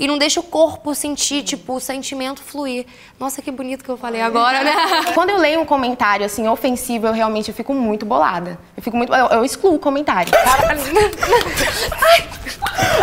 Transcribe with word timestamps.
e 0.00 0.08
não 0.08 0.16
deixa 0.16 0.40
o 0.40 0.42
corpo 0.42 0.94
sentir, 0.94 1.42
tipo, 1.42 1.74
o 1.74 1.80
sentimento 1.80 2.40
fluir. 2.42 2.86
Nossa, 3.18 3.42
que 3.42 3.50
bonito 3.50 3.84
que 3.84 3.90
eu 3.90 3.98
falei 3.98 4.22
agora, 4.22 4.64
né? 4.64 4.72
Quando 5.12 5.28
eu 5.28 5.36
leio 5.36 5.60
um 5.60 5.66
comentário, 5.66 6.24
assim, 6.24 6.48
ofensivo, 6.48 7.06
eu 7.06 7.12
realmente 7.12 7.50
eu 7.50 7.54
fico 7.54 7.74
muito 7.74 8.06
bolada. 8.06 8.58
Eu 8.74 8.82
fico 8.82 8.96
muito... 8.96 9.14
Eu, 9.14 9.26
eu 9.26 9.44
excluo 9.44 9.74
o 9.74 9.78
comentário. 9.78 10.32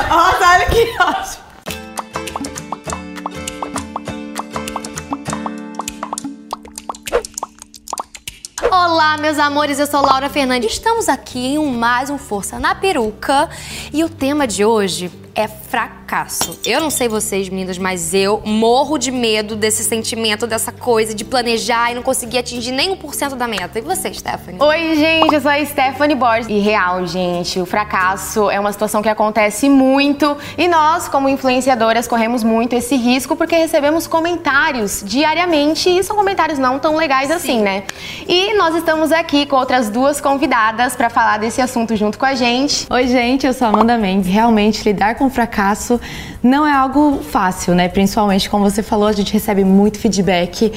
Nossa, 0.10 0.54
olha 0.54 0.66
que 0.66 0.98
ótimo. 1.00 1.46
Olá, 8.72 9.18
meus 9.18 9.38
amores, 9.38 9.78
eu 9.78 9.86
sou 9.86 10.02
Laura 10.02 10.30
Fernandes. 10.30 10.72
Estamos 10.72 11.08
aqui 11.08 11.46
em 11.46 11.60
um 11.60 11.70
mais 11.70 12.10
um 12.10 12.18
Força 12.18 12.58
na 12.58 12.74
Peruca 12.74 13.48
e 13.94 14.04
o 14.04 14.10
tema 14.10 14.48
de 14.48 14.66
hoje 14.66 15.12
é 15.38 15.48
fracasso. 15.48 16.60
Eu 16.66 16.82
não 16.82 16.90
sei 16.90 17.08
vocês, 17.08 17.48
meninas, 17.48 17.78
mas 17.78 18.12
eu 18.12 18.42
morro 18.44 18.98
de 18.98 19.12
medo 19.12 19.56
desse 19.56 19.84
sentimento, 19.84 20.48
dessa 20.48 20.72
coisa 20.72 21.14
de 21.14 21.24
planejar 21.24 21.92
e 21.92 21.96
não 21.96 22.02
conseguir 22.02 22.40
atingir 22.40 22.72
nem 22.72 22.96
1% 22.98 23.36
da 23.36 23.48
meta. 23.48 23.78
E 23.78 23.82
você, 23.84 24.12
Stephanie? 24.12 24.60
Oi, 24.60 24.96
gente, 24.96 25.32
eu 25.32 25.40
sou 25.40 25.52
a 25.52 25.64
Stephanie 25.64 26.16
Borges. 26.16 26.48
E 26.50 26.58
real, 26.58 27.06
gente, 27.06 27.60
o 27.60 27.68
fracasso 27.68 28.50
é 28.50 28.60
uma 28.60 28.72
situação 28.72 29.04
que 29.04 29.10
acontece 29.10 29.70
muito 29.70 30.36
e 30.58 30.68
nós, 30.68 31.08
como 31.08 31.30
influenciadoras, 31.30 32.08
corremos 32.08 32.44
muito 32.44 32.74
esse 32.74 32.96
risco 32.96 33.36
porque 33.36 33.56
recebemos 33.56 34.08
comentários 34.08 35.04
diariamente 35.06 35.88
e 35.88 36.04
são 36.04 36.16
comentários 36.16 36.58
não 36.58 36.80
tão 36.80 36.96
legais 36.96 37.28
Sim. 37.28 37.34
assim, 37.36 37.62
né? 37.62 37.84
E 38.28 38.56
nós 38.56 38.74
estamos 38.74 39.12
aqui 39.12 39.46
com 39.46 39.56
outras 39.56 39.88
duas 39.88 40.20
convidadas 40.20 40.96
para 40.96 41.12
falar 41.12 41.38
desse 41.38 41.62
assunto 41.62 41.96
junto 41.96 42.18
com 42.18 42.26
a 42.26 42.34
gente. 42.34 42.88
Oi, 42.90 43.08
gente, 43.08 43.46
eu 43.46 43.54
sou 43.54 43.68
a 43.68 43.70
Amanda 43.70 44.00
Mendes. 44.00 44.28
Realmente, 44.28 44.84
lidar 44.84 45.14
com 45.14 45.27
fracasso 45.30 46.00
não 46.42 46.66
é 46.66 46.72
algo 46.72 47.20
fácil, 47.24 47.76
né? 47.76 47.88
Principalmente, 47.88 48.50
como 48.50 48.70
você 48.70 48.84
falou, 48.84 49.08
a 49.08 49.12
gente 49.12 49.34
recebe 49.34 49.64
muito 49.64 50.00
feedback. 50.00 50.72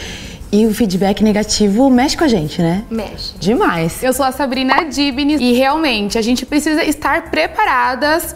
E 0.52 0.66
o 0.66 0.74
feedback 0.74 1.22
negativo 1.22 1.88
mexe 1.88 2.16
com 2.16 2.24
a 2.24 2.28
gente, 2.28 2.60
né? 2.60 2.84
Mexe. 2.90 3.34
Demais. 3.38 4.02
Eu 4.02 4.12
sou 4.12 4.26
a 4.26 4.32
Sabrina 4.32 4.84
Dibny 4.84 5.36
e 5.36 5.52
realmente 5.52 6.18
a 6.18 6.22
gente 6.22 6.44
precisa 6.44 6.82
estar 6.82 7.30
preparadas 7.30 8.34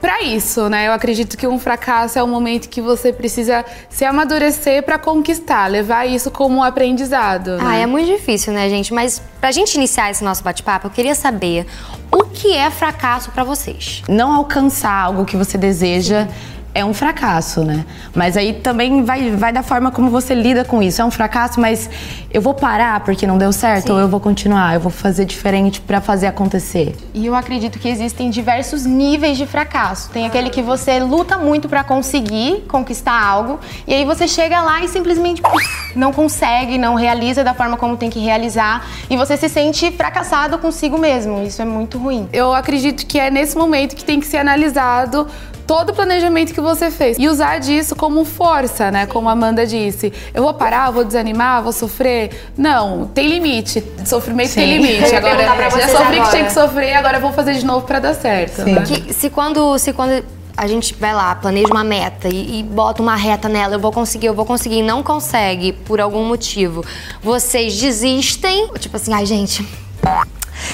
para 0.00 0.22
isso, 0.22 0.68
né? 0.68 0.88
Eu 0.88 0.92
acredito 0.92 1.36
que 1.36 1.46
um 1.46 1.58
fracasso 1.58 2.18
é 2.18 2.22
um 2.22 2.26
momento 2.26 2.68
que 2.68 2.80
você 2.80 3.12
precisa 3.12 3.64
se 3.88 4.04
amadurecer 4.04 4.82
para 4.82 4.98
conquistar, 4.98 5.66
levar 5.66 6.06
isso 6.06 6.30
como 6.30 6.56
um 6.58 6.62
aprendizado. 6.62 7.56
Né? 7.56 7.64
Ah, 7.64 7.76
é 7.76 7.86
muito 7.86 8.06
difícil, 8.06 8.52
né, 8.52 8.68
gente? 8.68 8.94
Mas 8.94 9.20
pra 9.40 9.52
gente 9.52 9.74
iniciar 9.74 10.10
esse 10.10 10.24
nosso 10.24 10.42
bate-papo, 10.42 10.86
eu 10.86 10.90
queria 10.90 11.14
saber 11.14 11.66
o 12.10 12.24
que 12.24 12.54
é 12.54 12.70
fracasso 12.70 13.30
para 13.30 13.44
vocês? 13.44 14.02
Não 14.08 14.32
alcançar 14.32 14.92
algo 14.92 15.24
que 15.24 15.36
você 15.36 15.58
deseja. 15.58 16.26
Sim 16.26 16.59
é 16.74 16.84
um 16.84 16.94
fracasso, 16.94 17.64
né? 17.64 17.84
Mas 18.14 18.36
aí 18.36 18.52
também 18.52 19.02
vai, 19.02 19.30
vai 19.32 19.52
da 19.52 19.62
forma 19.62 19.90
como 19.90 20.08
você 20.08 20.34
lida 20.34 20.64
com 20.64 20.82
isso. 20.82 21.02
É 21.02 21.04
um 21.04 21.10
fracasso, 21.10 21.60
mas 21.60 21.90
eu 22.32 22.40
vou 22.40 22.54
parar 22.54 23.00
porque 23.00 23.26
não 23.26 23.36
deu 23.36 23.52
certo 23.52 23.88
Sim. 23.88 23.92
ou 23.92 24.00
eu 24.00 24.08
vou 24.08 24.20
continuar, 24.20 24.74
eu 24.74 24.80
vou 24.80 24.90
fazer 24.90 25.24
diferente 25.24 25.80
para 25.80 26.00
fazer 26.00 26.28
acontecer. 26.28 26.94
E 27.12 27.26
eu 27.26 27.34
acredito 27.34 27.78
que 27.78 27.88
existem 27.88 28.30
diversos 28.30 28.86
níveis 28.86 29.36
de 29.36 29.46
fracasso. 29.46 30.10
Tem 30.10 30.26
aquele 30.26 30.48
que 30.48 30.62
você 30.62 31.00
luta 31.00 31.36
muito 31.38 31.68
para 31.68 31.82
conseguir 31.82 32.64
conquistar 32.68 33.20
algo 33.20 33.58
e 33.86 33.92
aí 33.92 34.04
você 34.04 34.28
chega 34.28 34.62
lá 34.62 34.82
e 34.82 34.88
simplesmente 34.88 35.42
não 35.96 36.12
consegue, 36.12 36.78
não 36.78 36.94
realiza 36.94 37.42
da 37.42 37.52
forma 37.52 37.76
como 37.76 37.96
tem 37.96 38.08
que 38.08 38.20
realizar 38.20 38.86
e 39.08 39.16
você 39.16 39.36
se 39.36 39.48
sente 39.48 39.90
fracassado 39.90 40.58
consigo 40.58 40.96
mesmo. 40.98 41.42
Isso 41.42 41.60
é 41.60 41.64
muito 41.64 41.98
ruim. 41.98 42.28
Eu 42.32 42.54
acredito 42.54 43.04
que 43.06 43.18
é 43.18 43.28
nesse 43.28 43.56
momento 43.56 43.96
que 43.96 44.04
tem 44.04 44.20
que 44.20 44.26
ser 44.26 44.38
analisado 44.38 45.26
todo 45.70 45.90
o 45.90 45.94
planejamento 45.94 46.52
que 46.52 46.60
você 46.60 46.90
fez 46.90 47.16
e 47.16 47.28
usar 47.28 47.60
disso 47.60 47.94
como 47.94 48.24
força, 48.24 48.90
né? 48.90 49.06
Como 49.06 49.28
a 49.28 49.32
Amanda 49.32 49.64
disse. 49.64 50.12
Eu 50.34 50.42
vou 50.42 50.52
parar, 50.52 50.90
vou 50.90 51.04
desanimar, 51.04 51.62
vou 51.62 51.72
sofrer. 51.72 52.50
Não, 52.58 53.06
tem 53.06 53.28
limite. 53.28 53.80
Sofrimento 54.04 54.48
Sim. 54.48 54.62
tem 54.62 54.78
limite. 54.78 55.14
Agora, 55.14 55.70
já 55.70 55.86
sofri 55.86 56.16
agora. 56.16 56.22
que 56.22 56.30
tinha 56.30 56.44
que 56.46 56.52
sofrer, 56.52 56.94
agora 56.94 57.18
eu 57.18 57.20
vou 57.20 57.32
fazer 57.32 57.54
de 57.54 57.64
novo 57.64 57.86
para 57.86 58.00
dar 58.00 58.14
certo. 58.14 58.64
Né? 58.64 58.82
Que, 58.82 59.14
se 59.14 59.30
quando, 59.30 59.78
se 59.78 59.92
quando 59.92 60.24
a 60.56 60.66
gente 60.66 60.92
vai 60.94 61.14
lá, 61.14 61.36
planeja 61.36 61.68
uma 61.70 61.84
meta 61.84 62.28
e, 62.28 62.58
e, 62.58 62.62
bota 62.64 63.00
uma 63.00 63.14
reta 63.14 63.48
nela, 63.48 63.76
eu 63.76 63.80
vou 63.80 63.92
conseguir, 63.92 64.26
eu 64.26 64.34
vou 64.34 64.44
conseguir, 64.44 64.78
e 64.78 64.82
não 64.82 65.04
consegue 65.04 65.72
por 65.72 66.00
algum 66.00 66.24
motivo, 66.24 66.84
vocês 67.22 67.80
desistem, 67.80 68.68
tipo 68.80 68.96
assim, 68.96 69.14
ai 69.14 69.24
gente, 69.24 69.64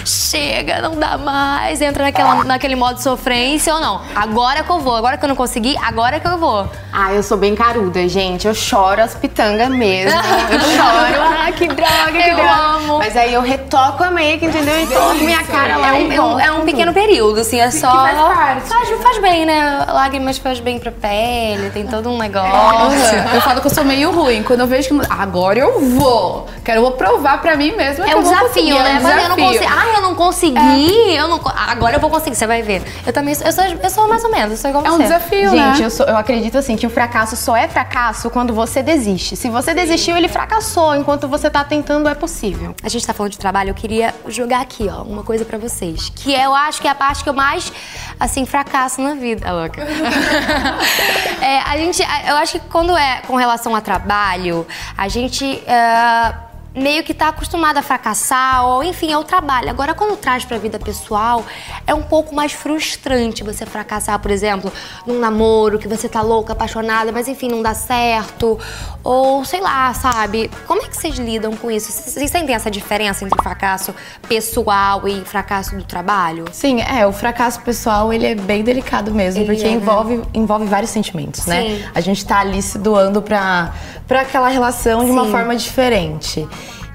chega, 0.05 0.81
não 0.81 0.97
dá 0.97 1.17
mais, 1.19 1.81
entra 1.81 2.05
naquela, 2.05 2.45
naquele 2.45 2.77
modo 2.77 2.97
de 2.97 3.03
sofrência 3.03 3.75
ou 3.75 3.81
não. 3.81 4.01
Agora 4.15 4.63
que 4.63 4.71
eu 4.71 4.79
vou, 4.81 4.95
agora 4.95 5.17
que 5.17 5.25
eu 5.25 5.29
não 5.29 5.37
consegui, 5.37 5.77
agora 5.83 6.19
que 6.21 6.27
eu 6.27 6.39
vou. 6.39 6.69
Ah, 6.93 7.13
eu 7.13 7.23
sou 7.23 7.37
bem 7.37 7.55
caruda, 7.55 8.09
gente. 8.09 8.47
Eu 8.47 8.55
choro 8.55 9.03
as 9.03 9.15
pitangas 9.15 9.69
mesmo. 9.69 10.19
Eu 10.51 10.61
choro. 10.61 11.23
ah, 11.47 11.53
que 11.53 11.67
droga, 11.69 12.13
que 12.13 12.31
eu 12.31 12.37
droga. 12.37 12.53
amo. 12.53 12.99
Mas 12.99 13.17
aí 13.17 13.35
eu 13.35 13.43
retoco 13.43 14.03
a 14.03 14.11
make, 14.11 14.45
entendeu? 14.47 14.81
E 14.83 14.87
toco 14.87 15.15
minha 15.17 15.45
cara 15.45 15.77
lá. 15.77 15.89
É 15.89 15.93
um, 15.93 16.13
é 16.13 16.21
um, 16.21 16.41
é 16.41 16.53
um 16.53 16.65
pequeno 16.65 16.93
período, 16.93 17.41
assim, 17.41 17.61
é 17.61 17.71
só. 17.71 17.91
Que 17.91 17.97
faz 18.15 18.37
parte. 18.37 18.69
Faz, 18.69 19.03
faz 19.03 19.19
bem, 19.19 19.45
né? 19.45 19.85
Lágrimas 19.89 20.39
faz 20.39 20.59
bem 20.61 20.79
pra 20.79 20.91
pele, 20.91 21.71
tem 21.71 21.87
todo 21.87 22.09
um 22.11 22.19
negócio. 22.19 23.17
Eu 23.35 23.41
falo 23.43 23.61
que 23.61 23.67
eu 23.67 23.75
sou 23.75 23.85
meio 23.85 24.11
ruim. 24.13 24.43
Quando 24.43 24.61
eu 24.61 24.67
vejo 24.67 24.89
que. 24.89 25.07
Agora 25.11 25.59
eu 25.59 25.81
vou. 25.91 26.49
Quero 26.65 26.81
vou 26.81 26.93
provar 26.93 27.41
pra 27.41 27.57
mim 27.57 27.73
mesma. 27.73 28.09
É 28.09 28.17
um 28.17 28.23
desafio, 28.23 28.75
né? 28.75 28.95
É 28.97 28.99
um 28.99 29.03
Mas 29.03 29.23
eu 29.23 29.29
não 29.29 29.37
consigo. 29.37 29.65
Ah, 29.67 29.86
eu 29.95 30.03
não 30.03 30.15
consegui. 30.15 31.15
É. 31.15 31.21
Eu 31.21 31.29
não... 31.29 31.41
Agora 31.55 31.97
eu 31.97 32.01
vou 32.01 32.11
conseguir, 32.11 32.37
você 32.37 32.47
vai 32.47 32.63
ver. 32.63 32.83
Eu 33.07 33.13
também 33.13 33.35
eu 33.35 33.53
sou, 33.53 33.65
eu 33.65 33.91
sou 33.91 34.09
mais 34.09 34.25
ou 34.25 34.31
menos, 34.31 34.53
eu 34.53 34.57
sou 34.57 34.71
igual 34.71 34.87
É 34.87 34.91
um 34.91 34.99
desafio, 34.99 35.51
Gente, 35.51 35.81
né? 35.81 35.87
eu, 35.87 35.91
sou, 35.91 36.07
eu 36.07 36.17
acredito 36.17 36.59
assim 36.59 36.77
que 36.77 36.87
o 36.87 36.91
fracasso 36.91 37.37
só 37.37 37.57
é 37.57 37.69
fracasso 37.69 38.31
quando 38.31 38.55
você 38.55 38.83
desiste. 38.83 39.37
Se 39.37 39.49
você 39.49 39.75
desistiu, 39.75 40.17
ele 40.17 40.29
fracassou. 40.29 40.95
Enquanto 40.95 41.29
você 41.29 41.51
tá 41.51 41.65
tentando, 41.65 42.09
é 42.09 42.15
possível. 42.15 42.75
A 42.83 42.89
gente 42.89 43.07
tá 43.07 43.13
falando 43.13 43.33
de 43.33 43.39
trabalho, 43.39 43.71
eu 43.71 43.75
queria 43.75 44.15
jogar 44.29 44.61
aqui, 44.61 44.89
ó, 44.91 45.03
uma 45.03 45.23
coisa 45.23 45.45
para 45.45 45.59
vocês. 45.59 46.11
Que 46.15 46.33
eu 46.33 46.55
acho 46.55 46.81
que 46.81 46.89
é 46.89 46.91
a 46.91 46.95
parte 46.95 47.23
que 47.23 47.29
eu 47.29 47.35
mais, 47.35 47.73
assim, 48.19 48.45
fracasso 48.47 49.01
na 49.01 49.15
vida. 49.15 49.53
louca. 49.53 49.83
é, 51.43 51.59
a 51.61 51.77
gente, 51.77 52.03
eu 52.29 52.37
acho 52.37 52.53
que 52.59 52.69
quando 52.69 52.97
é 52.97 53.23
com 53.27 53.37
relação 53.37 53.75
a 53.75 53.81
trabalho, 53.81 54.67
a 54.97 55.09
gente. 55.09 55.45
Uh, 55.45 56.46
meio 56.77 57.03
que 57.03 57.15
tá 57.15 57.29
acostumada 57.29 57.81
a 57.81 57.83
fracassar, 57.83 58.67
ou 58.67 58.85
enfim, 58.85 59.11
é 59.11 59.17
o 59.17 59.25
trabalho. 59.25 59.71
Agora, 59.71 59.95
quando 59.95 60.15
traz 60.17 60.45
pra 60.45 60.59
vida 60.59 60.79
pessoal, 60.79 61.43
é 61.87 61.95
um 61.95 62.03
pouco 62.03 62.35
mais 62.35 62.53
frustrante 62.53 63.43
você 63.43 63.65
fracassar, 63.65 64.19
por 64.19 64.31
exemplo, 64.31 64.71
num 65.07 65.19
namoro, 65.19 65.79
que 65.79 65.89
você 65.89 66.07
tá 66.07 66.21
louca, 66.21 66.53
apaixonada, 66.53 67.11
mas 67.11 67.29
enfim, 67.29 67.49
não 67.49 67.63
dá 67.63 67.73
certo. 67.73 68.59
Ou 69.03 69.43
sei 69.45 69.61
lá, 69.61 69.95
sabe? 69.95 70.51
Como 70.67 70.83
é 70.83 70.89
que 70.89 70.97
vocês 70.97 71.17
lidam 71.17 71.57
com 71.57 71.71
isso? 71.71 71.91
Vocês 71.91 72.31
sentem 72.31 72.55
essa 72.55 72.71
diferença 72.71 73.25
entre 73.25 73.43
fracasso 73.43 73.95
pessoal 74.29 75.09
e 75.09 75.25
fracasso 75.25 75.77
do 75.77 75.85
trabalho? 75.85 76.45
Sim, 76.53 76.83
é, 76.83 77.07
o 77.07 77.13
fracasso 77.13 77.61
pessoal, 77.61 78.13
ele 78.13 78.27
é 78.27 78.35
bem 78.35 78.63
delicado 78.63 79.15
mesmo, 79.15 79.41
ele 79.41 79.47
porque 79.55 79.67
é, 79.67 79.71
envolve, 79.71 80.17
né? 80.17 80.25
envolve 80.35 80.67
vários 80.67 80.91
sentimentos, 80.91 81.47
né? 81.47 81.63
Sim. 81.63 81.69
né? 81.79 81.91
A 81.95 82.01
gente 82.01 82.27
tá 82.27 82.41
ali 82.41 82.61
se 82.61 82.79
doando 82.79 83.23
pra, 83.23 83.73
pra 84.07 84.21
aquela 84.23 84.49
relação 84.49 85.01
de 85.01 85.07
Sim. 85.07 85.13
uma 85.13 85.27
forma 85.27 85.57
diferente. 85.57 86.47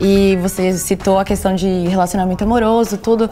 E 0.03 0.35
você 0.37 0.73
citou 0.73 1.19
a 1.19 1.23
questão 1.23 1.53
de 1.53 1.87
relacionamento 1.87 2.43
amoroso, 2.43 2.97
tudo. 2.97 3.29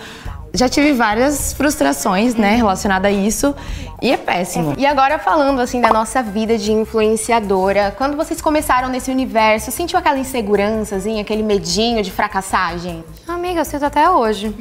Já 0.53 0.69
tive 0.69 0.93
várias 0.93 1.53
frustrações, 1.53 2.33
né, 2.35 2.55
relacionada 2.55 3.07
a 3.07 3.11
isso, 3.11 3.55
e 4.01 4.11
é 4.11 4.17
péssimo. 4.17 4.73
E 4.77 4.85
agora 4.85 5.19
falando 5.19 5.59
assim 5.59 5.79
da 5.79 5.89
nossa 5.89 6.23
vida 6.23 6.57
de 6.57 6.71
influenciadora, 6.71 7.93
quando 7.95 8.17
vocês 8.17 8.41
começaram 8.41 8.89
nesse 8.89 9.11
universo, 9.11 9.71
sentiu 9.71 9.99
aquela 9.99 10.17
insegurançazinha, 10.17 11.21
aquele 11.21 11.43
medinho 11.43 12.01
de 12.01 12.11
fracassagem? 12.11 13.03
Amiga, 13.27 13.61
eu 13.61 13.65
sinto 13.65 13.85
até 13.85 14.09
hoje. 14.09 14.55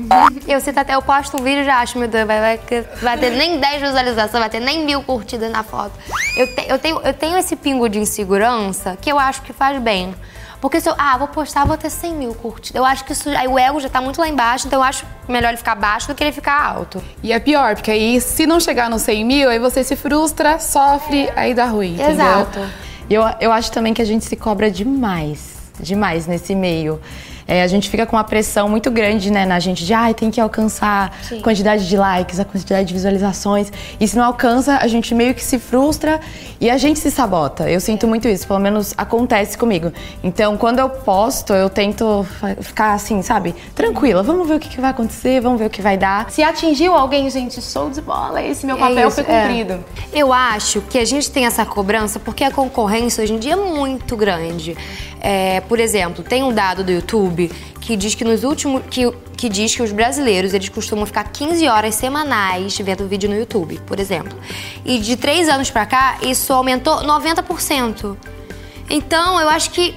Eu 0.46 0.60
sinto 0.60 0.78
até, 0.78 0.94
eu 0.94 1.02
posto 1.02 1.40
um 1.40 1.42
vídeo 1.42 1.62
e 1.62 1.64
já 1.64 1.78
acho, 1.78 1.98
meu 1.98 2.08
Deus, 2.08 2.26
vai, 2.26 2.38
vai, 2.38 2.86
vai 3.02 3.18
ter 3.18 3.30
nem 3.30 3.58
10 3.58 3.82
visualizações, 3.82 4.40
vai 4.40 4.50
ter 4.50 4.60
nem 4.60 4.84
mil 4.84 5.02
curtidas 5.02 5.50
na 5.50 5.62
foto. 5.62 5.92
Eu, 6.36 6.54
te, 6.54 6.68
eu, 6.68 6.78
tenho, 6.78 7.00
eu 7.00 7.14
tenho 7.14 7.38
esse 7.38 7.56
pingo 7.56 7.88
de 7.88 7.98
insegurança 7.98 8.96
que 9.00 9.10
eu 9.10 9.18
acho 9.18 9.40
que 9.42 9.54
faz 9.54 9.80
bem. 9.80 10.14
Porque 10.60 10.80
se 10.80 10.88
eu, 10.88 10.94
ah, 10.98 11.16
vou 11.16 11.28
postar, 11.28 11.64
vou 11.64 11.76
ter 11.76 11.90
100 11.90 12.14
mil 12.14 12.34
curtidas. 12.34 12.74
Eu 12.74 12.84
acho 12.84 13.04
que 13.04 13.12
isso, 13.12 13.28
aí 13.30 13.46
o 13.46 13.58
ego 13.58 13.78
já 13.80 13.88
tá 13.88 14.00
muito 14.00 14.20
lá 14.20 14.28
embaixo, 14.28 14.66
então 14.66 14.80
eu 14.80 14.82
acho 14.82 15.06
melhor 15.28 15.48
ele 15.48 15.56
ficar 15.56 15.74
baixo 15.74 16.08
do 16.08 16.14
que 16.14 16.24
ele 16.24 16.32
ficar 16.32 16.60
alto. 16.60 17.02
E 17.22 17.32
é 17.32 17.38
pior, 17.38 17.74
porque 17.76 17.90
aí 17.90 18.20
se 18.20 18.46
não 18.46 18.58
chegar 18.58 18.90
no 18.90 18.98
100 18.98 19.24
mil, 19.24 19.48
aí 19.48 19.58
você 19.58 19.84
se 19.84 19.94
frustra, 19.94 20.58
sofre, 20.58 21.30
aí 21.36 21.54
dá 21.54 21.66
ruim, 21.66 21.94
entendeu? 21.94 22.12
Exato. 22.12 22.60
E 23.08 23.14
eu, 23.14 23.22
eu 23.40 23.52
acho 23.52 23.70
também 23.72 23.94
que 23.94 24.02
a 24.02 24.04
gente 24.04 24.24
se 24.24 24.36
cobra 24.36 24.70
demais, 24.70 25.56
demais 25.80 26.26
nesse 26.26 26.54
meio. 26.54 27.00
É, 27.48 27.62
a 27.62 27.66
gente 27.66 27.88
fica 27.88 28.04
com 28.04 28.14
uma 28.14 28.24
pressão 28.24 28.68
muito 28.68 28.90
grande, 28.90 29.32
né, 29.32 29.46
na 29.46 29.58
gente 29.58 29.86
de, 29.86 29.94
ai, 29.94 30.12
tem 30.12 30.30
que 30.30 30.38
alcançar 30.38 31.16
Sim. 31.22 31.40
quantidade 31.40 31.88
de 31.88 31.96
likes, 31.96 32.38
a 32.38 32.44
quantidade 32.44 32.86
de 32.86 32.92
visualizações. 32.92 33.72
E 33.98 34.06
se 34.06 34.18
não 34.18 34.24
alcança, 34.24 34.76
a 34.76 34.86
gente 34.86 35.14
meio 35.14 35.34
que 35.34 35.42
se 35.42 35.58
frustra 35.58 36.20
e 36.60 36.68
a 36.68 36.76
gente 36.76 36.98
se 36.98 37.10
sabota. 37.10 37.68
Eu 37.70 37.80
sinto 37.80 38.06
muito 38.06 38.28
isso, 38.28 38.46
pelo 38.46 38.58
menos 38.58 38.92
acontece 38.98 39.56
comigo. 39.56 39.90
Então, 40.22 40.58
quando 40.58 40.78
eu 40.78 40.90
posto, 40.90 41.54
eu 41.54 41.70
tento 41.70 42.26
ficar 42.60 42.92
assim, 42.92 43.22
sabe, 43.22 43.54
tranquila. 43.74 44.22
Vamos 44.22 44.46
ver 44.46 44.56
o 44.56 44.60
que, 44.60 44.68
que 44.68 44.80
vai 44.80 44.90
acontecer, 44.90 45.40
vamos 45.40 45.58
ver 45.58 45.66
o 45.66 45.70
que 45.70 45.80
vai 45.80 45.96
dar. 45.96 46.30
Se 46.30 46.42
atingiu 46.42 46.92
alguém, 46.94 47.30
gente, 47.30 47.62
sou 47.62 47.88
de 47.88 48.02
bola, 48.02 48.42
esse 48.42 48.66
meu 48.66 48.76
é 48.76 48.78
papel 48.78 48.98
é 48.98 49.06
isso, 49.06 49.14
foi 49.14 49.24
cumprido. 49.24 49.72
É. 50.12 50.18
Eu 50.20 50.34
acho 50.34 50.82
que 50.82 50.98
a 50.98 51.04
gente 51.04 51.30
tem 51.30 51.46
essa 51.46 51.64
cobrança 51.64 52.18
porque 52.20 52.44
a 52.44 52.50
concorrência 52.50 53.24
hoje 53.24 53.32
em 53.32 53.38
dia 53.38 53.54
é 53.54 53.56
muito 53.56 54.14
grande. 54.16 54.76
É, 55.20 55.60
por 55.62 55.80
exemplo, 55.80 56.22
tem 56.22 56.42
um 56.42 56.52
dado 56.52 56.84
do 56.84 56.92
YouTube 56.92 57.50
que 57.80 57.96
diz 57.96 58.14
que 58.14 58.24
nos 58.24 58.44
últimos 58.44 58.82
que, 58.90 59.10
que 59.36 59.48
diz 59.48 59.74
que 59.74 59.82
os 59.82 59.92
brasileiros 59.92 60.54
eles 60.54 60.68
costumam 60.68 61.06
ficar 61.06 61.24
15 61.24 61.66
horas 61.68 61.94
semanais 61.94 62.78
vendo 62.78 63.08
vídeo 63.08 63.28
no 63.28 63.36
YouTube, 63.36 63.80
por 63.86 63.98
exemplo. 63.98 64.38
E 64.84 64.98
de 64.98 65.16
três 65.16 65.48
anos 65.48 65.70
para 65.70 65.86
cá 65.86 66.18
isso 66.22 66.52
aumentou 66.52 66.96
90%. 66.98 68.16
Então 68.90 69.40
eu 69.40 69.48
acho 69.48 69.70
que 69.70 69.94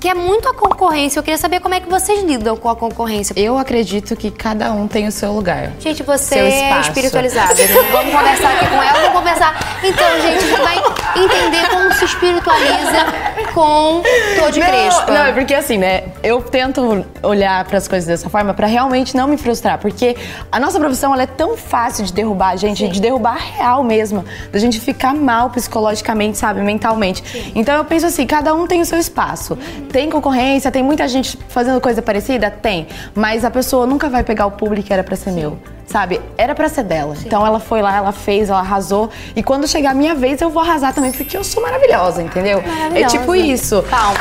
que 0.00 0.08
é 0.08 0.14
muito 0.14 0.48
a 0.48 0.54
concorrência. 0.54 1.18
Eu 1.18 1.22
queria 1.22 1.38
saber 1.38 1.60
como 1.60 1.74
é 1.74 1.80
que 1.80 1.88
vocês 1.88 2.22
lidam 2.22 2.56
com 2.56 2.68
a 2.68 2.76
concorrência. 2.76 3.34
Eu 3.36 3.58
acredito 3.58 4.14
que 4.16 4.30
cada 4.30 4.72
um 4.72 4.86
tem 4.86 5.06
o 5.06 5.12
seu 5.12 5.32
lugar. 5.32 5.72
Gente, 5.80 6.02
você 6.02 6.38
é 6.38 6.80
espiritualizada, 6.80 7.54
né? 7.54 7.66
Vamos 7.90 8.14
conversar 8.14 8.52
aqui 8.52 8.66
com 8.66 8.82
ela, 8.82 9.00
vamos 9.00 9.18
conversar. 9.18 9.78
Então, 9.82 10.20
gente, 10.20 10.36
a 10.36 10.40
gente 10.40 10.60
vai 10.60 10.76
entender 11.16 11.68
como 11.70 11.92
se 11.94 12.04
espiritualiza 12.04 13.06
com 13.54 14.02
Tô 14.38 14.50
de 14.50 14.60
Crespa. 14.60 15.10
Não, 15.10 15.26
é 15.26 15.32
porque 15.32 15.54
assim, 15.54 15.78
né? 15.78 16.04
Eu 16.22 16.42
tento 16.42 17.04
olhar 17.22 17.64
para 17.64 17.78
as 17.78 17.88
coisas 17.88 18.06
dessa 18.06 18.30
forma 18.30 18.54
para 18.54 18.66
realmente 18.66 19.16
não 19.16 19.26
me 19.26 19.36
frustrar, 19.36 19.78
porque 19.78 20.16
a 20.50 20.60
nossa 20.60 20.78
profissão 20.78 21.12
ela 21.12 21.24
é 21.24 21.26
tão 21.26 21.56
fácil 21.56 22.04
de 22.04 22.12
derrubar 22.12 22.50
a 22.50 22.56
gente, 22.56 22.84
Sim. 22.84 22.90
de 22.90 23.00
derrubar 23.00 23.36
real 23.36 23.82
mesmo, 23.82 24.24
da 24.52 24.58
gente 24.58 24.80
ficar 24.80 25.14
mal 25.14 25.50
psicologicamente, 25.50 26.38
sabe, 26.38 26.60
mentalmente. 26.60 27.22
Sim. 27.26 27.52
Então 27.54 27.74
eu 27.74 27.84
penso 27.84 28.06
assim, 28.06 28.26
cada 28.26 28.54
um 28.54 28.66
tem 28.66 28.80
o 28.80 28.86
seu 28.86 28.98
espaço. 28.98 29.54
Uhum. 29.54 29.87
Tem 29.90 30.10
concorrência, 30.10 30.70
tem 30.70 30.82
muita 30.82 31.08
gente 31.08 31.38
fazendo 31.48 31.80
coisa 31.80 32.02
parecida? 32.02 32.50
Tem. 32.50 32.86
Mas 33.14 33.44
a 33.44 33.50
pessoa 33.50 33.86
nunca 33.86 34.08
vai 34.08 34.22
pegar 34.22 34.46
o 34.46 34.52
público 34.52 34.86
que 34.86 34.92
era 34.92 35.02
para 35.02 35.16
ser 35.16 35.30
Sim. 35.30 35.40
meu 35.40 35.77
sabe? 35.88 36.20
Era 36.36 36.54
para 36.54 36.68
ser 36.68 36.84
dela. 36.84 37.16
Sim. 37.16 37.24
Então 37.26 37.44
ela 37.44 37.58
foi 37.58 37.80
lá, 37.80 37.96
ela 37.96 38.12
fez, 38.12 38.50
ela 38.50 38.60
arrasou. 38.60 39.10
E 39.34 39.42
quando 39.42 39.66
chegar 39.66 39.90
a 39.90 39.94
minha 39.94 40.14
vez, 40.14 40.40
eu 40.40 40.50
vou 40.50 40.62
arrasar 40.62 40.92
também, 40.92 41.10
porque 41.12 41.36
eu 41.36 41.42
sou 41.42 41.62
maravilhosa, 41.62 42.22
entendeu? 42.22 42.62
Maravilhosa. 42.62 43.16
É 43.16 43.18
tipo 43.18 43.34
isso. 43.34 43.82
Palmas. 43.90 44.18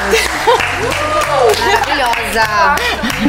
maravilhosa. 1.59 2.77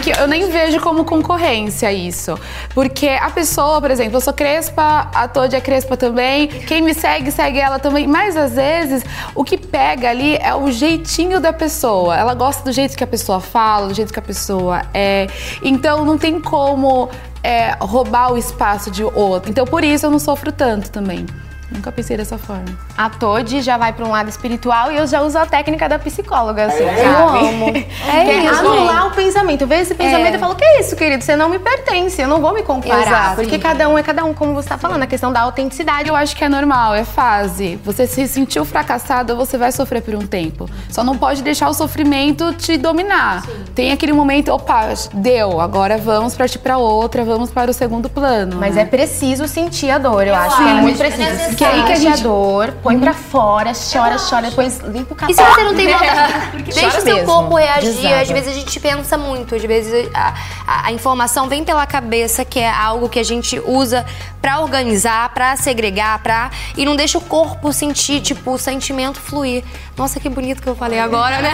Que 0.03 0.11
eu 0.19 0.29
nem 0.29 0.49
vejo 0.51 0.81
como 0.81 1.05
concorrência 1.05 1.93
isso. 1.93 2.39
Porque 2.75 3.09
a 3.09 3.31
pessoa, 3.31 3.81
por 3.81 3.91
exemplo, 3.91 4.17
eu 4.17 4.21
sou 4.21 4.33
crespa, 4.33 5.11
a 5.13 5.27
Todd 5.27 5.55
é 5.55 5.61
crespa 5.61 5.97
também. 5.97 6.47
Quem 6.47 6.81
me 6.81 6.95
segue, 6.95 7.33
segue 7.33 7.59
ela 7.59 7.79
também. 7.81 8.07
Mas 8.07 8.37
às 8.37 8.55
vezes, 8.55 9.05
o 9.35 9.43
que 9.43 9.59
pega 9.59 10.11
ali 10.11 10.37
é 10.37 10.55
o 10.55 10.71
jeitinho 10.71 11.41
da 11.41 11.53
pessoa. 11.53 12.17
Ela 12.17 12.35
gosta 12.35 12.63
do 12.63 12.73
jeito 12.73 12.97
que 12.97 13.03
a 13.03 13.07
pessoa 13.07 13.41
fala, 13.41 13.89
do 13.89 13.95
jeito 13.95 14.13
que 14.13 14.19
a 14.19 14.23
pessoa 14.23 14.83
é. 14.95 15.27
Então 15.63 16.05
não 16.05 16.17
tem 16.17 16.41
como 16.41 17.09
é, 17.43 17.77
roubar 17.81 18.33
o 18.33 18.39
espaço 18.39 18.91
de 18.91 19.03
outro. 19.03 19.51
Então 19.51 19.65
por 19.65 19.85
isso 19.85 20.07
eu 20.07 20.11
não 20.11 20.19
sofro 20.19 20.53
tanto 20.53 20.91
também. 20.91 21.27
Nunca 21.71 21.93
pensei 21.93 22.17
dessa 22.17 22.39
forma. 22.39 22.65
A 22.97 23.11
Todd 23.11 23.61
já 23.61 23.77
vai 23.77 23.93
para 23.93 24.05
um 24.05 24.11
lado 24.11 24.29
espiritual 24.29 24.91
e 24.91 24.97
eu 24.97 25.07
já 25.07 25.21
uso 25.21 25.37
a 25.37 25.45
técnica 25.45 25.87
da 25.89 25.99
psicóloga, 25.99 26.67
assim, 26.67 26.83
é, 26.83 27.07
Eu 27.07 27.29
amo. 27.29 27.69
É, 28.09 28.21
é 28.21 28.45
isso, 28.45 28.55
anular 28.55 29.03
gente. 29.03 29.13
o 29.13 29.15
pensamento. 29.15 29.67
Ver 29.67 29.81
esse 29.81 29.95
pensamento 29.95 30.33
é. 30.33 30.37
e 30.37 30.39
falo, 30.39 30.55
que 30.55 30.65
é 30.65 30.81
isso, 30.81 30.97
querido? 30.97 31.23
Você 31.23 31.37
não 31.37 31.49
me 31.49 31.59
pertence, 31.59 32.21
eu 32.21 32.29
não 32.29 32.41
vou 32.41 32.55
me 32.55 32.63
comparar. 32.63 33.07
Exato. 33.07 33.37
Porque 33.37 33.59
cada 33.59 33.89
um 33.89 33.99
é 33.99 34.03
cada 34.03 34.25
um, 34.25 34.33
como 34.33 34.55
você 34.55 34.67
está 34.67 34.79
falando, 34.79 35.03
a 35.03 35.07
questão 35.07 35.33
da 35.33 35.41
autenticidade. 35.41 36.09
Eu 36.09 36.17
acho 36.17 36.35
que 36.35 36.43
é 36.43 36.49
normal, 36.49 36.95
é 36.95 37.05
fase. 37.05 37.79
Você 37.85 38.07
se 38.07 38.27
sentiu 38.27 38.65
fracassado, 38.65 39.37
você 39.37 39.59
vai 39.59 39.71
sofrer 39.73 40.01
por 40.01 40.15
um 40.15 40.27
tempo. 40.27 40.69
Só 40.89 41.05
não 41.05 41.19
pode 41.19 41.43
deixar 41.43 41.69
o 41.69 41.75
sofrimento 41.75 42.55
te 42.55 42.79
dominar. 42.79 43.43
Sim. 43.43 43.65
Tem 43.75 43.93
aquele 43.93 44.13
momento, 44.13 44.51
opa, 44.53 44.89
deu, 45.13 45.61
agora 45.61 45.99
vamos 45.99 46.35
partir 46.35 46.59
para 46.61 46.79
outra, 46.79 47.25
vamos 47.25 47.51
para 47.51 47.71
o 47.71 47.75
segundo 47.75 48.09
plano. 48.09 48.57
Mas 48.59 48.75
né? 48.75 48.83
é 48.83 48.85
preciso 48.85 49.47
sentir 49.47 49.91
a 49.91 49.99
dor, 49.99 50.23
eu, 50.23 50.29
eu 50.29 50.35
acho, 50.35 50.55
acho 50.55 50.57
que 50.57 50.69
é 50.69 50.75
muito 50.75 50.99
preciso 50.99 51.58
que 51.59 51.65
aí 51.65 51.83
que 51.83 51.93
a 51.93 51.97
gente 51.97 52.23
dor, 52.23 52.73
põe 52.83 52.95
uhum. 52.95 53.01
pra 53.01 53.13
fora, 53.13 53.73
chora, 53.73 54.17
chora, 54.17 54.49
depois 54.49 54.79
limpa 54.79 55.13
o 55.13 55.17
cabelo. 55.17 55.33
E 55.33 55.43
se 55.43 55.51
você 55.51 55.65
não 55.65 55.75
tem 55.75 55.89
vontade, 55.93 56.63
deixa 56.63 56.99
o 56.99 57.03
seu 57.03 57.17
mesmo. 57.17 57.27
corpo 57.27 57.57
reagir. 57.57 57.95
Desaba. 57.95 58.21
Às 58.21 58.29
vezes 58.29 58.49
a 58.49 58.55
gente 58.55 58.81
pensa 58.81 59.19
muito, 59.19 59.57
às 59.57 59.63
vezes 59.65 60.09
a, 60.15 60.35
a, 60.67 60.87
a, 60.87 60.93
informação 60.93 61.49
vem 61.49 61.65
pela 61.65 61.85
cabeça, 61.85 62.45
que 62.45 62.61
é 62.61 62.71
algo 62.71 63.09
que 63.09 63.19
a 63.19 63.25
gente 63.25 63.61
usa 63.67 64.07
pra 64.41 64.61
organizar, 64.61 65.29
pra 65.35 65.57
segregar, 65.57 66.23
pra. 66.23 66.51
E 66.77 66.85
não 66.85 66.95
deixa 66.95 67.19
o 67.19 67.21
corpo 67.21 67.73
sentir, 67.73 68.21
tipo, 68.21 68.53
o 68.53 68.59
sentimento 68.59 69.21
fluir. 69.21 69.65
Nossa, 69.99 70.21
que 70.21 70.29
bonito 70.29 70.63
que 70.63 70.69
eu 70.69 70.77
falei 70.77 71.01
agora, 71.01 71.43
né? 71.43 71.53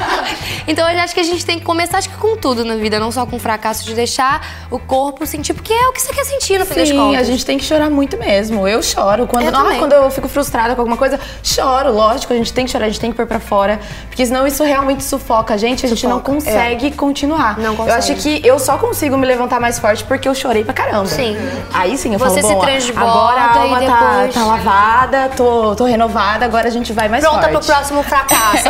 então 0.66 0.88
eu 0.90 0.98
acho 1.00 1.12
que 1.12 1.20
a 1.20 1.24
gente 1.24 1.44
tem 1.44 1.58
que 1.58 1.64
começar, 1.64 1.98
acho 1.98 2.08
que 2.08 2.16
com 2.16 2.34
tudo 2.34 2.64
na 2.64 2.76
vida, 2.76 2.98
não 2.98 3.12
só 3.12 3.26
com 3.26 3.36
o 3.36 3.38
fracasso, 3.38 3.84
de 3.84 3.94
deixar 3.94 4.66
o 4.70 4.78
corpo 4.78 5.26
sentir, 5.26 5.52
porque 5.52 5.72
é 5.72 5.88
o 5.88 5.92
que 5.92 6.00
você 6.00 6.12
quer 6.14 6.24
sentir 6.24 6.58
no 6.58 6.64
fim 6.64 6.76
das 6.76 6.90
contas. 6.90 7.10
Sim, 7.10 7.16
a 7.16 7.22
gente 7.22 7.44
tem 7.44 7.58
que 7.58 7.64
chorar 7.64 7.90
muito 7.90 8.16
mesmo. 8.16 8.66
Eu 8.66 8.82
choro. 8.82 9.26
Quando, 9.26 9.44
eu 9.44 9.54
ah, 9.54 9.74
quando 9.78 9.92
eu 9.92 10.10
fico 10.10 10.28
frustrada 10.28 10.74
com 10.74 10.80
alguma 10.80 10.96
coisa, 10.96 11.20
choro, 11.42 11.92
lógico, 11.92 12.32
a 12.32 12.36
gente 12.36 12.54
tem 12.54 12.64
que 12.64 12.70
chorar, 12.70 12.86
a 12.86 12.88
gente 12.88 13.00
tem 13.00 13.10
que 13.10 13.16
pôr 13.18 13.26
pra 13.26 13.38
fora. 13.38 13.78
Porque 14.08 14.24
senão 14.24 14.46
isso 14.46 14.64
realmente 14.64 15.04
sufoca 15.04 15.52
a 15.52 15.56
gente, 15.58 15.84
a 15.84 15.88
gente 15.88 16.00
sufoca. 16.00 16.14
não 16.14 16.22
consegue 16.22 16.86
é. 16.86 16.90
continuar. 16.90 17.58
Não 17.58 17.76
consegue. 17.76 17.90
Eu 17.90 17.98
acho 17.98 18.14
que 18.14 18.40
eu 18.42 18.58
só 18.58 18.78
consigo 18.78 19.18
me 19.18 19.26
levantar 19.26 19.60
mais 19.60 19.78
forte 19.78 20.02
porque 20.04 20.26
eu 20.26 20.34
chorei 20.34 20.64
pra 20.64 20.72
caramba. 20.72 21.06
Sim. 21.06 21.36
Aí 21.70 21.98
sim, 21.98 22.14
eu 22.14 22.18
Você 22.18 22.40
falo, 22.40 22.54
se 22.54 22.66
transborda 22.66 23.10
agora 23.10 23.40
a 23.40 23.58
alma 23.58 23.80
tá, 23.80 23.80
depois... 23.80 24.34
tá, 24.34 24.40
tá 24.40 24.46
lavada, 24.46 25.28
tô, 25.36 25.74
tô 25.74 25.84
renovada, 25.84 26.46
agora 26.46 26.68
a 26.68 26.70
gente 26.70 26.90
vai 26.94 27.10
mais 27.10 27.22
Pronta 27.22 27.40
forte. 27.40 27.50
Pronta 27.50 27.66
pro 27.66 27.73
próximo 27.74 28.02
fracasso. 28.04 28.68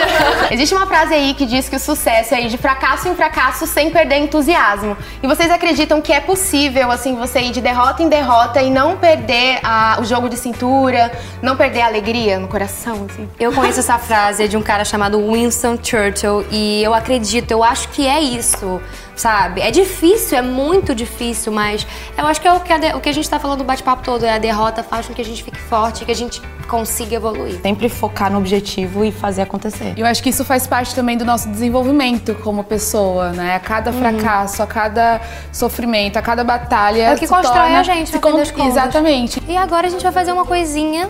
Existe 0.50 0.74
uma 0.74 0.86
frase 0.86 1.12
aí 1.12 1.34
que 1.34 1.44
diz 1.44 1.68
que 1.68 1.76
o 1.76 1.80
sucesso 1.80 2.34
é 2.34 2.40
ir 2.40 2.48
de 2.48 2.56
fracasso 2.56 3.06
em 3.06 3.14
fracasso 3.14 3.66
sem 3.66 3.90
perder 3.90 4.16
entusiasmo. 4.16 4.96
E 5.22 5.26
vocês 5.26 5.50
acreditam 5.50 6.00
que 6.00 6.12
é 6.12 6.20
possível, 6.20 6.90
assim, 6.90 7.14
você 7.16 7.40
ir 7.40 7.50
de 7.50 7.60
derrota 7.60 8.02
em 8.02 8.08
derrota 8.08 8.62
e 8.62 8.70
não 8.70 8.96
perder 8.96 9.60
a, 9.62 9.98
o 10.00 10.04
jogo 10.04 10.28
de 10.28 10.38
cintura, 10.38 11.12
não 11.42 11.54
perder 11.56 11.82
a 11.82 11.86
alegria 11.86 12.38
no 12.38 12.48
coração, 12.48 13.06
assim? 13.10 13.28
Eu 13.38 13.52
conheço 13.52 13.80
essa 13.80 13.98
frase 13.98 14.48
de 14.48 14.56
um 14.56 14.62
cara 14.62 14.84
chamado 14.84 15.18
Winston 15.30 15.78
Churchill 15.82 16.46
e 16.50 16.82
eu 16.82 16.94
acredito, 16.94 17.50
eu 17.50 17.62
acho 17.62 17.88
que 17.90 18.06
é 18.06 18.20
isso 18.20 18.80
sabe? 19.16 19.62
É 19.62 19.70
difícil, 19.70 20.38
é 20.38 20.42
muito 20.42 20.94
difícil, 20.94 21.50
mas 21.50 21.86
eu 22.16 22.26
acho 22.26 22.40
que 22.40 22.46
é 22.46 22.52
o 22.52 22.60
que 22.60 22.72
a, 22.72 22.96
o 22.96 23.00
que 23.00 23.08
a 23.08 23.12
gente 23.12 23.28
tá 23.28 23.38
falando 23.38 23.58
do 23.58 23.64
bate-papo 23.64 24.04
todo, 24.04 24.24
é 24.24 24.34
a 24.34 24.38
derrota 24.38 24.82
faz 24.82 25.06
com 25.06 25.14
que 25.14 25.22
a 25.22 25.24
gente 25.24 25.42
fique 25.42 25.58
forte, 25.58 26.04
que 26.04 26.12
a 26.12 26.14
gente 26.14 26.40
consiga 26.68 27.16
evoluir. 27.16 27.60
Sempre 27.62 27.88
focar 27.88 28.30
no 28.30 28.38
objetivo 28.38 29.04
e 29.04 29.10
fazer 29.10 29.42
acontecer. 29.42 29.94
Eu 29.96 30.04
acho 30.04 30.22
que 30.22 30.28
isso 30.28 30.44
faz 30.44 30.66
parte 30.66 30.94
também 30.94 31.16
do 31.16 31.24
nosso 31.24 31.48
desenvolvimento 31.48 32.34
como 32.36 32.62
pessoa, 32.62 33.30
né? 33.30 33.54
A 33.54 33.60
cada 33.60 33.90
uhum. 33.90 33.98
fracasso, 33.98 34.62
a 34.62 34.66
cada 34.66 35.20
sofrimento, 35.52 36.16
a 36.16 36.22
cada 36.22 36.44
batalha. 36.44 37.02
É 37.02 37.14
o 37.14 37.18
que 37.18 37.26
constrói 37.26 37.54
torna... 37.54 37.80
a 37.80 37.82
gente, 37.82 38.12
no 38.12 38.20
con... 38.20 38.66
Exatamente. 38.66 39.42
E 39.48 39.56
agora 39.56 39.86
a 39.86 39.90
gente 39.90 40.02
vai 40.02 40.12
fazer 40.12 40.32
uma 40.32 40.44
coisinha 40.44 41.08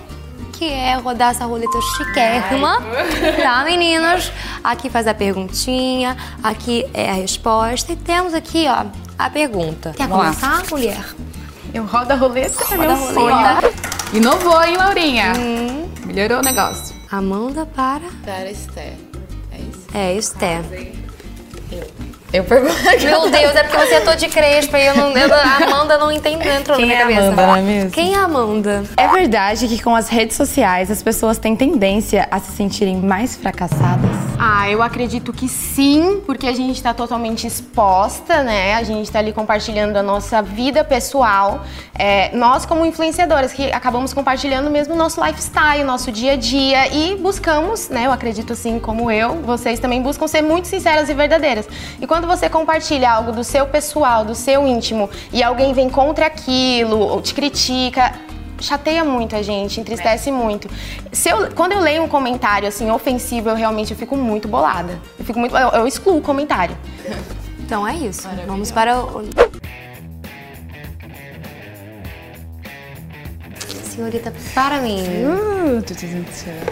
que 0.57 0.65
é 0.65 0.95
rodar 0.97 1.31
essa 1.33 1.45
roleta 1.45 1.79
chiquérrima, 1.97 2.81
tá, 3.43 3.65
meninas? 3.65 4.33
Aqui 4.65 4.89
faz 4.89 5.07
a 5.07 5.15
perguntinha, 5.15 6.17
aqui 6.43 6.85
é 6.95 7.11
a 7.11 7.15
resposta 7.15 7.93
e 7.93 7.97
temos 7.97 8.33
aqui, 8.33 8.67
ó, 8.69 8.87
a 9.19 9.31
pergunta. 9.31 9.93
Quer 9.97 10.09
Vamos 10.09 10.25
começar, 10.39 10.63
lá. 10.63 10.71
mulher? 10.71 11.05
Eu 11.75 11.85
rodo 11.85 12.13
a 12.13 12.17
roleta, 12.17 12.65
é 12.73 12.77
meu 12.77 12.97
sonho. 12.97 13.37
Inovou, 14.15 14.63
hein, 14.63 14.77
Laurinha? 14.77 15.33
Hum. 15.37 15.89
Melhorou 16.07 16.39
o 16.39 16.43
negócio. 16.43 16.95
Amanda 17.11 17.67
para... 17.67 18.05
Para 18.25 18.51
Esther. 18.51 18.95
É 19.53 19.59
isso? 19.59 19.87
É, 19.93 20.15
Esther. 20.15 20.65
Eu 21.71 22.06
pergunto. 22.45 22.75
Meu 23.03 23.31
Deus, 23.31 23.55
é 23.55 23.63
porque 23.63 23.77
você 23.77 23.95
é 23.95 24.01
toda 24.01 24.17
de 24.17 24.29
crespa 24.29 24.79
e 24.79 24.87
eu 24.87 24.97
não, 24.97 25.11
eu, 25.17 25.33
a 25.33 25.57
Amanda 25.65 25.99
não 25.99 26.11
entende, 26.11 26.45
não 26.45 26.55
entrou 26.55 26.77
Quem 26.77 26.87
na 26.87 26.95
minha 26.95 26.97
é 26.97 27.03
cabeça. 27.03 27.29
Amanda, 27.29 27.47
não 27.47 27.57
é 27.57 27.63
mesmo? 27.63 27.91
Quem 27.91 28.15
é 28.15 28.19
a 28.19 28.25
Amanda? 28.25 28.85
É 28.97 29.09
verdade 29.09 29.69
que 29.69 29.83
com 29.83 29.95
as 29.95 30.09
redes 30.09 30.37
sociais 30.37 30.91
as 30.91 31.03
pessoas 31.03 31.39
têm 31.39 31.55
tendência 31.55 32.27
a 32.31 32.39
se 32.39 32.53
sentirem 32.53 32.97
mais 32.97 33.37
fracassadas? 33.37 34.11
Ah, 34.39 34.71
eu 34.71 34.83
acredito 34.83 35.33
que 35.33 35.49
sim, 35.49 36.23
porque 36.27 36.47
a 36.47 36.53
gente 36.53 36.77
está 36.77 36.93
totalmente 36.93 37.47
exposta, 37.47 38.43
né? 38.43 38.75
A 38.75 38.83
gente 38.83 39.05
está 39.05 39.19
ali 39.19 39.33
compartilhando 39.33 39.97
a 39.97 40.03
nossa 40.03 40.43
vida 40.43 40.85
pessoal. 40.85 41.65
É, 41.99 42.35
nós, 42.37 42.67
como 42.67 42.85
influenciadoras, 42.85 43.53
que 43.53 43.73
acabamos 43.73 44.13
compartilhando 44.13 44.71
mesmo 44.71 44.95
o 44.95 44.97
nosso 44.97 45.25
lifestyle, 45.25 45.85
nosso 45.85 46.13
dia 46.13 46.33
a 46.33 46.37
dia 46.37 46.89
e 46.93 47.17
buscamos, 47.17 47.89
né? 47.89 48.07
Eu 48.07 48.13
acredito 48.13 48.53
assim 48.53 48.79
como 48.79 49.11
eu, 49.11 49.37
vocês 49.43 49.81
também 49.81 50.03
buscam 50.03 50.27
ser 50.27 50.43
muito 50.43 50.69
sinceras 50.69 51.09
e 51.09 51.15
verdadeiras. 51.15 51.67
E 52.01 52.07
quando 52.07 52.26
você 52.27 52.49
compartilha 52.49 53.11
algo 53.11 53.33
do 53.33 53.45
seu 53.45 53.67
pessoal, 53.67 54.25
do 54.25 54.35
seu 54.35 54.67
íntimo, 54.67 55.09
e 55.33 55.43
alguém 55.43 55.73
vem 55.73 55.89
contra 55.89 56.27
aquilo, 56.27 56.99
ou 56.99 57.23
te 57.23 57.35
critica, 57.35 58.13
chateia 58.61 59.05
muito 59.05 59.37
a 59.37 59.43
gente, 59.43 59.81
entristece 59.81 60.31
muito. 60.31 60.69
Se 61.13 61.29
eu, 61.29 61.53
quando 61.55 61.73
eu 61.73 61.81
leio 61.81 62.03
um 62.03 62.09
comentário 62.09 62.69
assim 62.69 62.91
ofensivo, 62.91 63.49
eu 63.49 63.55
realmente 63.55 63.93
eu 63.93 63.97
fico 63.97 64.17
muito 64.17 64.49
bolada. 64.49 64.99
Eu 65.19 65.25
fico 65.25 65.39
muito, 65.39 65.57
eu, 65.57 65.69
eu 65.69 65.87
excluo 65.87 66.19
o 66.19 66.23
comentário. 66.23 66.77
Então 67.61 67.87
é 67.87 67.97
isso. 67.97 68.29
Vamos 68.47 68.71
para 68.71 68.97
o. 68.99 69.23
Senhorita, 73.97 74.31
para 74.53 74.79
mim. 74.83 75.03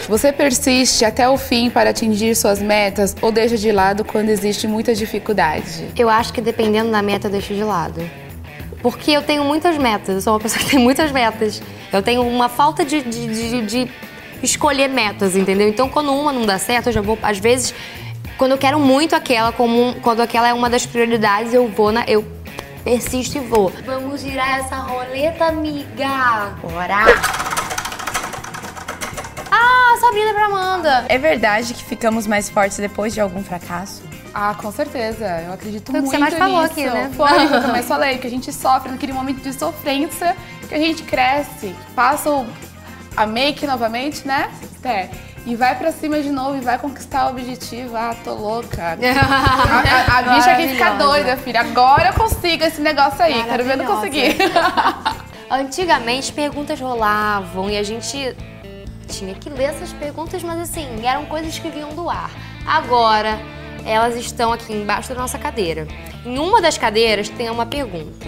Você 0.07 0.31
persiste 0.31 1.07
até 1.07 1.26
o 1.26 1.38
fim 1.38 1.71
para 1.71 1.88
atingir 1.88 2.37
suas 2.37 2.61
metas 2.61 3.16
ou 3.23 3.33
deixa 3.33 3.57
de 3.57 3.73
lado 3.73 4.04
quando 4.04 4.28
existe 4.28 4.69
muita 4.69 4.95
dificuldade? 4.95 5.88
Eu 5.97 6.11
acho 6.11 6.35
que 6.35 6.43
dependendo 6.43 6.90
da 6.90 7.00
meta 7.00 7.28
eu 7.28 7.31
deixo 7.31 7.54
de 7.54 7.64
lado. 7.64 8.02
Porque 8.83 9.11
eu 9.11 9.23
tenho 9.23 9.43
muitas 9.43 9.78
metas, 9.78 10.16
eu 10.16 10.21
sou 10.21 10.35
uma 10.35 10.40
pessoa 10.40 10.62
que 10.62 10.71
tem 10.73 10.78
muitas 10.78 11.11
metas. 11.11 11.62
Eu 11.90 12.02
tenho 12.02 12.21
uma 12.21 12.50
falta 12.50 12.85
de, 12.85 13.00
de, 13.00 13.26
de, 13.26 13.62
de 13.62 13.90
escolher 14.43 14.88
metas, 14.88 15.35
entendeu? 15.35 15.66
Então 15.66 15.88
quando 15.88 16.12
uma 16.12 16.31
não 16.31 16.45
dá 16.45 16.59
certo, 16.59 16.88
eu 16.88 16.93
já 16.93 17.00
vou, 17.00 17.19
às 17.23 17.38
vezes, 17.38 17.75
quando 18.37 18.52
eu 18.52 18.59
quero 18.59 18.78
muito 18.78 19.16
aquela, 19.16 19.50
como 19.50 19.95
quando 20.02 20.21
aquela 20.21 20.47
é 20.47 20.52
uma 20.52 20.69
das 20.69 20.85
prioridades, 20.85 21.54
eu 21.54 21.69
vou 21.69 21.90
na. 21.90 22.04
Eu 22.07 22.23
persisto 22.85 23.37
e 23.37 23.41
vou. 23.41 23.73
Vamos 23.85 24.21
girar 24.21 24.59
essa 24.61 24.76
roleta, 24.76 25.47
amiga! 25.47 26.55
Bora! 26.61 27.05
Ah, 29.50 29.97
Sabrina 30.00 30.33
pra 30.35 30.45
Amanda! 30.47 31.07
É 31.09 31.19
verdade 31.19 31.75
que 31.75 31.85
ficamos 31.85 32.26
mais 32.26 32.49
fortes 32.50 32.76
depois 32.79 33.14
de 33.14 33.21
algum 33.21 33.43
fracasso? 33.43 34.03
Ah, 34.35 34.55
com 34.61 34.71
certeza. 34.73 35.25
Eu 35.47 35.53
acredito 35.53 35.91
Foi 35.93 36.00
o 36.00 36.03
que 36.03 36.09
muito 36.09 36.31
você 36.31 36.31
mais 36.31 36.35
falou 36.35 36.62
nisso. 36.62 36.73
aqui, 36.73 36.87
né? 36.91 37.11
Foi 37.17 37.47
o 37.47 37.49
que 37.49 37.55
eu 37.55 37.69
mais 37.73 37.87
falei, 37.87 38.19
que 38.19 38.26
a 38.26 38.31
gente 38.31 38.53
sofre 38.53 38.91
naquele 38.91 39.12
momento 39.12 39.41
de 39.41 39.53
sofrência, 39.53 40.37
que 40.69 40.75
a 40.75 40.79
gente 40.79 41.03
cresce, 41.05 41.75
passa 41.95 42.31
o- 42.31 42.47
a 43.17 43.26
make 43.26 43.64
novamente, 43.67 44.26
né, 44.26 44.50
Té? 44.83 45.09
E 45.47 45.55
vai 45.57 45.77
pra 45.77 45.93
cima 45.93 46.21
de 46.23 46.31
novo 46.31 46.57
e 46.57 46.61
vai 46.61 46.79
conquistar 46.79 47.27
o 47.27 47.31
objetivo. 47.31 47.97
Ah, 47.97 48.17
tô 48.25 48.35
louca. 48.35 48.97
A, 49.05 50.17
a, 50.17 50.19
a 50.19 50.23
bicha 50.35 50.53
aqui 50.53 50.69
fica 50.69 50.95
doida, 50.95 51.37
filha. 51.37 51.61
Agora 51.61 52.09
eu 52.09 52.15
consigo 52.15 52.65
esse 52.65 52.81
negócio 52.81 53.23
aí. 53.23 53.43
Quero 53.45 53.65
ver 53.65 53.77
não 53.77 53.85
conseguir. 53.85 54.37
Antigamente 55.51 56.33
perguntas 56.33 56.81
rolavam 56.81 57.69
e 57.69 57.77
a 57.77 57.83
gente 57.83 58.35
tinha 59.07 59.35
que 59.35 59.51
ler 59.51 59.65
essas 59.65 59.93
perguntas, 59.93 60.43
mas 60.43 60.59
assim, 60.61 61.07
eram 61.07 61.27
coisas 61.27 61.59
que 61.59 61.69
vinham 61.69 61.91
do 61.91 62.09
ar. 62.09 62.31
Agora, 62.67 63.39
elas 63.85 64.17
estão 64.17 64.53
aqui 64.53 64.73
embaixo 64.73 65.11
da 65.11 65.15
nossa 65.15 65.39
cadeira. 65.39 65.87
Em 66.25 66.39
uma 66.39 66.63
das 66.63 66.79
cadeiras 66.79 67.29
tem 67.29 67.51
uma 67.51 67.67
pergunta. 67.67 68.27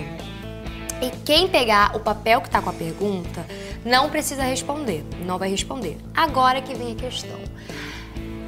E 1.01 1.11
quem 1.25 1.49
pegar 1.49 1.97
o 1.97 2.01
papel 2.01 2.41
que 2.41 2.51
tá 2.51 2.61
com 2.61 2.71
a 2.71 2.73
pergunta 2.73 3.45
não 3.87 4.11
precisa 4.11 4.43
responder, 4.43 5.07
não 5.25 5.39
vai 5.39 5.49
responder. 5.49 5.97
Agora 6.15 6.61
que 6.61 6.75
vem 6.75 6.93
a 6.93 6.97
questão. 6.97 7.39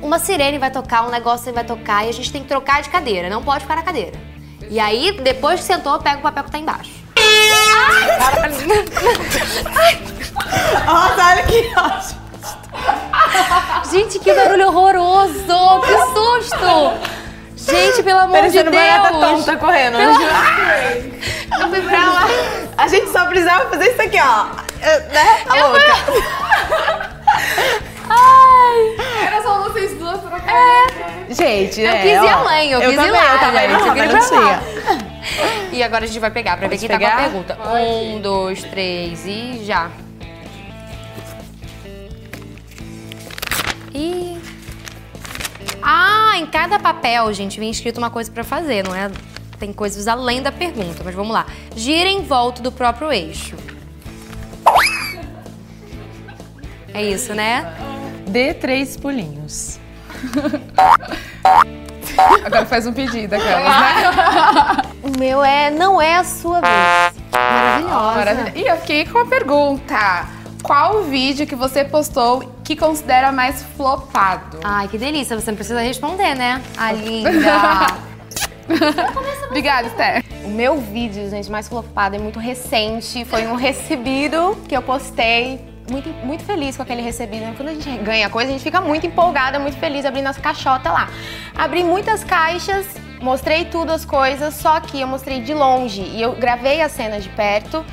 Uma 0.02 0.18
sirene 0.18 0.58
vai 0.58 0.70
tocar, 0.70 1.06
um 1.06 1.10
negócio 1.10 1.52
vai 1.52 1.62
tocar 1.64 2.04
e 2.04 2.08
a 2.08 2.12
gente 2.12 2.32
tem 2.32 2.42
que 2.42 2.48
trocar 2.48 2.82
de 2.82 2.90
cadeira, 2.90 3.30
não 3.30 3.42
pode 3.42 3.60
ficar 3.60 3.76
na 3.76 3.82
cadeira. 3.82 4.18
E 4.68 4.80
aí, 4.80 5.12
depois 5.22 5.60
que 5.60 5.66
sentou, 5.66 5.98
pega 6.00 6.18
o 6.18 6.22
papel 6.22 6.42
que 6.44 6.50
tá 6.50 6.58
embaixo. 6.58 6.90
Nossa, 10.84 11.26
olha 11.30 11.42
que 11.44 11.72
ótimo! 11.76 12.28
Gente, 13.90 14.18
que 14.18 14.32
barulho 14.32 14.68
horroroso! 14.68 15.80
Que 15.86 15.96
susto! 16.14 17.18
Gente, 17.56 18.02
pelo 18.02 18.18
amor 18.20 18.38
Parecendo 18.38 18.70
de 18.70 18.76
barata 18.76 19.10
Deus! 19.10 19.44
tonta 19.44 19.56
correndo. 19.56 19.98
Eu 19.98 21.68
fui 21.68 21.80
pra 21.82 21.98
lá. 21.98 22.26
A 22.76 22.88
gente 22.88 23.10
só 23.10 23.26
precisava 23.26 23.68
fazer 23.70 23.90
isso 23.92 24.02
aqui, 24.02 24.18
ó. 24.20 24.67
Né? 24.80 25.44
A 25.48 25.54
louca. 25.66 25.78
Era 29.24 29.42
só 29.42 29.62
vocês 29.64 29.94
duas 29.98 30.20
trocarem. 30.20 31.26
Gente, 31.30 31.80
Eu 31.80 31.90
é, 31.90 31.98
quis 32.02 32.12
ir 32.12 32.16
ó, 32.18 32.28
além, 32.38 32.70
eu, 32.70 32.80
eu 32.80 32.90
quis 32.90 32.98
ir 32.98 33.02
também, 33.06 33.12
lá, 33.20 33.32
eu 33.34 33.38
também. 33.38 33.64
Eu 33.64 33.70
não, 33.72 33.88
queria 33.94 34.04
ir 34.04 34.12
mas 34.12 34.28
pra 34.28 34.40
não 34.40 34.46
lá. 34.48 34.62
E 35.72 35.82
agora 35.82 36.04
a 36.04 36.08
gente 36.08 36.18
vai 36.18 36.30
pegar 36.30 36.56
pra 36.56 36.68
ver 36.68 36.78
quem 36.78 36.88
tá 36.88 36.94
com 36.94 37.00
pegar? 37.00 37.16
a 37.16 37.20
pergunta. 37.22 37.58
Um, 37.70 38.20
dois, 38.20 38.62
três 38.64 39.26
e 39.26 39.62
já. 39.64 39.90
E. 43.94 44.38
Ah, 45.82 46.32
em 46.38 46.46
cada 46.46 46.78
papel, 46.78 47.32
gente, 47.34 47.60
vem 47.60 47.70
escrito 47.70 47.98
uma 47.98 48.10
coisa 48.10 48.30
pra 48.32 48.42
fazer, 48.42 48.82
não 48.82 48.94
é? 48.94 49.10
Tem 49.58 49.72
coisas 49.72 50.08
além 50.08 50.40
da 50.40 50.50
pergunta, 50.50 51.02
mas 51.04 51.14
vamos 51.14 51.32
lá. 51.32 51.46
Gira 51.76 52.08
em 52.08 52.22
volta 52.22 52.62
do 52.62 52.72
próprio 52.72 53.12
eixo. 53.12 53.56
É 56.98 57.02
isso, 57.04 57.32
né? 57.32 57.64
Dê 58.26 58.52
três 58.52 58.96
pulinhos. 58.96 59.78
Agora 62.44 62.66
faz 62.66 62.88
um 62.88 62.92
pedido, 62.92 63.34
aquelas, 63.34 63.62
né? 63.64 64.82
O 65.04 65.16
meu 65.16 65.44
é 65.44 65.70
não 65.70 66.02
é 66.02 66.16
a 66.16 66.24
sua 66.24 66.60
vez. 66.60 67.14
Maravilhosa. 67.32 68.16
Maravilha. 68.16 68.52
E 68.56 68.66
eu 68.66 68.76
fiquei 68.78 69.06
com 69.06 69.18
a 69.18 69.26
pergunta. 69.26 70.26
Qual 70.60 70.96
o 70.96 71.02
vídeo 71.04 71.46
que 71.46 71.54
você 71.54 71.84
postou 71.84 72.52
que 72.64 72.74
considera 72.74 73.30
mais 73.30 73.62
flopado? 73.76 74.58
Ai, 74.64 74.88
que 74.88 74.98
delícia. 74.98 75.38
Você 75.38 75.52
não 75.52 75.56
precisa 75.56 75.80
responder, 75.80 76.34
né? 76.34 76.60
A 76.76 76.90
linda. 76.98 77.86
Obrigada, 79.46 79.86
Esther. 79.86 80.24
O 80.44 80.48
meu 80.48 80.80
vídeo, 80.80 81.30
gente, 81.30 81.48
mais 81.48 81.68
flopado 81.68 82.16
é 82.16 82.18
muito 82.18 82.40
recente. 82.40 83.24
Foi 83.24 83.46
um 83.46 83.54
recebido 83.54 84.58
que 84.68 84.76
eu 84.76 84.82
postei. 84.82 85.77
Muito, 85.90 86.08
muito 86.24 86.44
feliz 86.44 86.76
com 86.76 86.82
aquele 86.82 87.02
recebido. 87.02 87.44
Quando 87.56 87.70
a 87.70 87.74
gente 87.74 87.90
ganha 87.98 88.28
coisa, 88.28 88.50
a 88.50 88.52
gente 88.52 88.62
fica 88.62 88.80
muito 88.80 89.06
empolgada, 89.06 89.58
muito 89.58 89.78
feliz 89.78 90.04
abrindo 90.04 90.24
nossa 90.26 90.40
caixota 90.40 90.92
lá. 90.92 91.08
Abri 91.56 91.82
muitas 91.82 92.22
caixas, 92.22 92.86
mostrei 93.20 93.64
tudo 93.64 93.92
as 93.92 94.04
coisas, 94.04 94.54
só 94.54 94.78
que 94.80 95.00
eu 95.00 95.06
mostrei 95.06 95.40
de 95.40 95.54
longe. 95.54 96.02
E 96.02 96.20
eu 96.20 96.32
gravei 96.32 96.82
as 96.82 96.92
cenas 96.92 97.22
de 97.24 97.30
perto. 97.30 97.84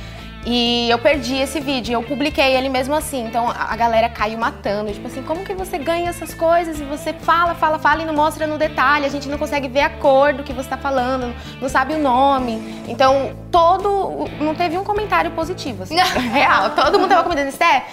E 0.48 0.88
eu 0.88 0.98
perdi 0.98 1.36
esse 1.38 1.58
vídeo, 1.58 1.94
eu 1.94 2.02
publiquei 2.04 2.54
ele 2.54 2.68
mesmo 2.68 2.94
assim. 2.94 3.26
Então 3.26 3.50
a 3.50 3.74
galera 3.74 4.08
caiu 4.08 4.38
matando. 4.38 4.92
Tipo 4.92 5.08
assim, 5.08 5.20
como 5.20 5.44
que 5.44 5.52
você 5.54 5.76
ganha 5.76 6.08
essas 6.08 6.32
coisas 6.32 6.78
e 6.78 6.84
você 6.84 7.12
fala, 7.12 7.52
fala, 7.56 7.80
fala 7.80 8.02
e 8.02 8.06
não 8.06 8.14
mostra 8.14 8.46
no 8.46 8.56
detalhe? 8.56 9.04
A 9.04 9.08
gente 9.08 9.28
não 9.28 9.38
consegue 9.38 9.66
ver 9.66 9.80
a 9.80 9.90
cor 9.90 10.32
do 10.32 10.44
que 10.44 10.52
você 10.52 10.68
tá 10.68 10.76
falando, 10.78 11.34
não 11.60 11.68
sabe 11.68 11.94
o 11.94 11.98
nome. 11.98 12.84
Então, 12.86 13.36
todo. 13.50 14.26
Não 14.40 14.54
teve 14.54 14.78
um 14.78 14.84
comentário 14.84 15.32
positivo, 15.32 15.82
assim. 15.82 15.96
Real. 16.32 16.70
Todo 16.70 16.96
mundo 17.00 17.08
tava 17.08 17.24
comentando, 17.24 17.48
Esté, 17.48 17.84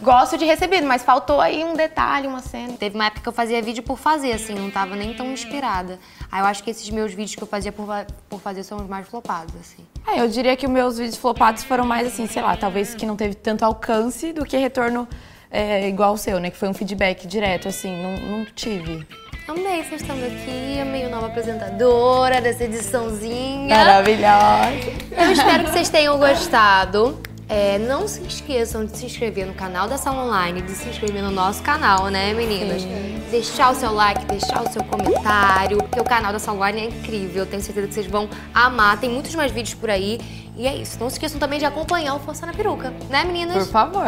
gosto 0.00 0.36
de 0.36 0.44
recebido, 0.44 0.86
mas 0.86 1.02
faltou 1.02 1.40
aí 1.40 1.64
um 1.64 1.74
detalhe, 1.74 2.26
uma 2.26 2.40
cena. 2.40 2.74
Teve 2.74 2.94
uma 2.94 3.06
época 3.06 3.22
que 3.22 3.28
eu 3.28 3.32
fazia 3.32 3.60
vídeo 3.62 3.82
por 3.82 3.98
fazer, 3.98 4.32
assim, 4.32 4.54
não 4.54 4.70
tava 4.70 4.94
nem 4.94 5.14
tão 5.14 5.32
inspirada. 5.32 5.98
Aí 6.30 6.40
eu 6.40 6.46
acho 6.46 6.62
que 6.62 6.70
esses 6.70 6.88
meus 6.90 7.12
vídeos 7.12 7.34
que 7.34 7.42
eu 7.42 7.46
fazia 7.46 7.72
por, 7.72 7.86
por 8.28 8.40
fazer 8.40 8.62
são 8.62 8.78
os 8.78 8.88
mais 8.88 9.08
flopados, 9.08 9.54
assim. 9.60 9.84
É, 10.06 10.20
eu 10.20 10.28
diria 10.28 10.56
que 10.56 10.66
os 10.66 10.72
meus 10.72 10.98
vídeos 10.98 11.16
flopados 11.16 11.64
foram 11.64 11.84
mais 11.84 12.06
assim, 12.06 12.26
sei 12.26 12.42
lá, 12.42 12.56
talvez 12.56 12.94
que 12.94 13.06
não 13.06 13.16
teve 13.16 13.34
tanto 13.34 13.64
alcance 13.64 14.32
do 14.32 14.44
que 14.44 14.56
retorno 14.56 15.08
é, 15.50 15.88
igual 15.88 16.14
o 16.14 16.18
seu, 16.18 16.38
né? 16.38 16.50
Que 16.50 16.56
foi 16.56 16.68
um 16.68 16.74
feedback 16.74 17.26
direto, 17.26 17.68
assim, 17.68 17.90
não, 18.02 18.38
não 18.38 18.44
tive. 18.44 19.06
Amei 19.48 19.84
vocês 19.84 20.02
estando 20.02 20.24
aqui, 20.24 20.80
amei 20.80 21.06
o 21.06 21.10
nova 21.10 21.28
apresentadora 21.28 22.40
dessa 22.40 22.64
ediçãozinha. 22.64 23.76
Maravilhosa. 23.76 24.92
Eu 25.16 25.30
espero 25.30 25.64
que 25.64 25.70
vocês 25.70 25.88
tenham 25.88 26.18
gostado. 26.18 27.16
É, 27.48 27.78
não 27.78 28.08
se 28.08 28.20
esqueçam 28.22 28.84
de 28.84 28.96
se 28.96 29.06
inscrever 29.06 29.46
no 29.46 29.54
canal 29.54 29.88
da 29.88 29.96
Sala 29.96 30.24
Online, 30.24 30.62
de 30.62 30.72
se 30.72 30.88
inscrever 30.88 31.22
no 31.22 31.30
nosso 31.30 31.62
canal, 31.62 32.08
né, 32.08 32.34
meninas? 32.34 32.82
Deixar 33.30 33.70
o 33.70 33.74
seu 33.74 33.92
like, 33.92 34.24
deixar 34.24 34.62
o 34.64 34.72
seu 34.72 34.82
comentário, 34.82 35.78
porque 35.78 36.00
o 36.00 36.04
canal 36.04 36.32
da 36.32 36.40
Sala 36.40 36.58
Online 36.58 36.80
é 36.80 36.84
incrível. 36.86 37.46
Tenho 37.46 37.62
certeza 37.62 37.86
que 37.86 37.94
vocês 37.94 38.06
vão 38.06 38.28
amar. 38.52 38.98
Tem 38.98 39.08
muitos 39.08 39.34
mais 39.34 39.52
vídeos 39.52 39.74
por 39.74 39.90
aí. 39.90 40.20
E 40.56 40.66
é 40.66 40.74
isso. 40.74 40.98
Não 40.98 41.08
se 41.08 41.16
esqueçam 41.16 41.38
também 41.38 41.58
de 41.58 41.64
acompanhar 41.64 42.14
o 42.14 42.18
Força 42.18 42.46
na 42.46 42.52
Peruca, 42.52 42.92
né, 43.08 43.24
meninas? 43.24 43.64
Por 43.64 43.72
favor. 43.72 44.06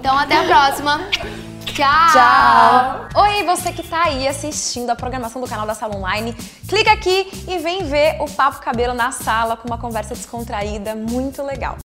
Então 0.00 0.18
até 0.18 0.38
a 0.38 0.44
próxima. 0.44 1.00
Tchau! 1.66 2.12
Tchau. 2.12 3.22
Oi, 3.22 3.44
você 3.44 3.70
que 3.70 3.82
tá 3.82 4.04
aí 4.04 4.26
assistindo 4.26 4.90
a 4.90 4.96
programação 4.96 5.40
do 5.40 5.48
canal 5.48 5.66
da 5.66 5.74
Sala 5.74 5.96
Online, 5.96 6.32
clica 6.66 6.92
aqui 6.92 7.30
e 7.46 7.58
vem 7.58 7.84
ver 7.84 8.16
o 8.20 8.30
Papo 8.30 8.60
Cabelo 8.60 8.94
na 8.94 9.12
sala 9.12 9.56
com 9.56 9.68
uma 9.68 9.78
conversa 9.78 10.14
descontraída 10.14 10.94
muito 10.94 11.42
legal. 11.42 11.76